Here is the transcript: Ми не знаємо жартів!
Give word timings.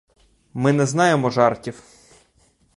Ми 0.53 0.73
не 0.73 0.85
знаємо 0.85 1.29
жартів! 1.29 1.83